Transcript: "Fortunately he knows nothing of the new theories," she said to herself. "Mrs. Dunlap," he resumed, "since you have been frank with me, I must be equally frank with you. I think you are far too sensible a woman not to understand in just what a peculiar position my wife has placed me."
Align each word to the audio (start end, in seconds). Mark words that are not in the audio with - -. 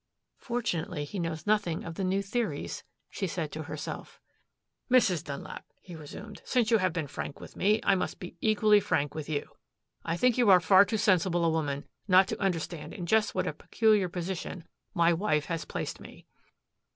"Fortunately 0.39 1.03
he 1.05 1.19
knows 1.19 1.45
nothing 1.45 1.83
of 1.83 1.93
the 1.93 2.03
new 2.03 2.23
theories," 2.23 2.83
she 3.07 3.27
said 3.27 3.51
to 3.51 3.61
herself. 3.61 4.19
"Mrs. 4.89 5.23
Dunlap," 5.23 5.63
he 5.79 5.95
resumed, 5.95 6.41
"since 6.43 6.71
you 6.71 6.79
have 6.79 6.91
been 6.91 7.05
frank 7.05 7.39
with 7.39 7.55
me, 7.55 7.79
I 7.83 7.93
must 7.93 8.17
be 8.19 8.35
equally 8.41 8.79
frank 8.79 9.13
with 9.13 9.29
you. 9.29 9.47
I 10.03 10.17
think 10.17 10.39
you 10.39 10.49
are 10.49 10.59
far 10.59 10.85
too 10.85 10.97
sensible 10.97 11.45
a 11.45 11.51
woman 11.51 11.87
not 12.07 12.27
to 12.29 12.41
understand 12.41 12.93
in 12.95 13.05
just 13.05 13.35
what 13.35 13.45
a 13.45 13.53
peculiar 13.53 14.09
position 14.09 14.67
my 14.95 15.13
wife 15.13 15.45
has 15.45 15.65
placed 15.65 15.99
me." 15.99 16.25